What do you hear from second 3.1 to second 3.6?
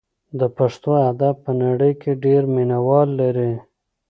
لري.